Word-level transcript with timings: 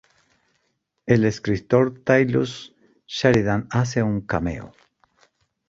El 1.05 1.25
escritor 1.25 1.93
Taylor 2.03 2.47
Sheridan 3.05 3.67
hace 3.69 4.01
un 4.01 4.21
cameo. 4.21 4.73